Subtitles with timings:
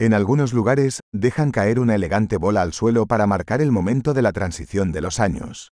[0.00, 4.22] En algunos lugares, dejan caer una elegante bola al suelo para marcar el momento de
[4.22, 5.72] la transición de los años.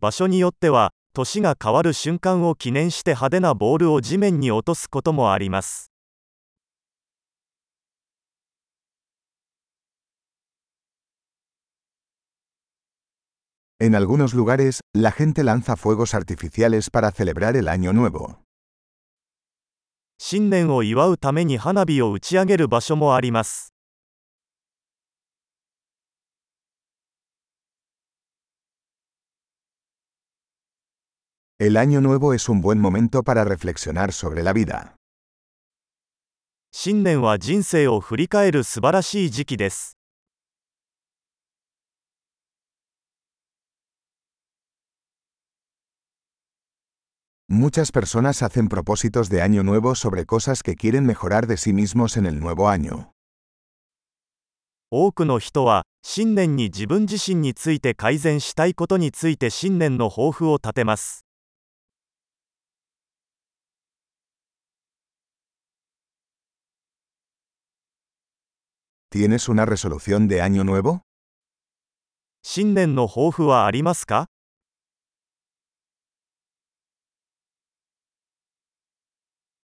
[0.00, 5.90] 場所によっては、年が変わる瞬間を記念して派手なボールを地面に落とすこともあります。
[13.80, 18.44] En algunos lugares, la gente lanza fuegos artificiales para celebrar el Año Nuevo.
[20.21, 23.73] 新年を祝うために花火を打ち上げる場所もあります
[31.61, 31.71] 新
[37.03, 39.98] 年は人生を振り返る素晴らしい時期です。
[47.48, 52.26] Muchas personas hacen propósitos de Año Nuevo sobre cosas que quieren mejorar de sí mismos en
[52.26, 53.12] el nuevo año.
[54.90, 61.24] 多くの人は、新年に自分自身について改善したいことについて新年の抱負を立てます。
[69.10, 71.02] ¿Tienes una resolución de Año Nuevo?
[72.42, 74.26] 新年の抱負はありますか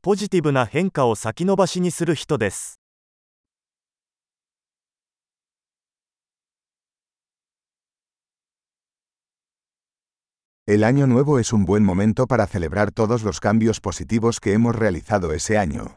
[0.00, 2.78] ポジティブな変化を先延ばしにする人です
[10.68, 14.76] El año nuevo es un buen momento para celebrar todos los cambios positivos que hemos
[14.76, 15.90] realizado ese año.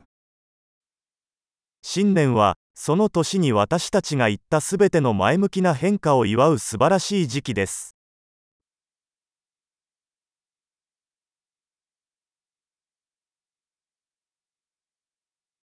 [1.83, 7.95] 新年はその年に私たちが言ったすべての前向きな変化を祝う素晴らしい時期です。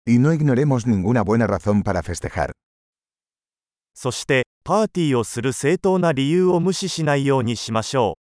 [0.06, 2.52] Y no ignoremos ninguna buena razón para festejar.
[3.96, 8.23] そして、パーティーをする正当な理由を無視しないようにしましょう。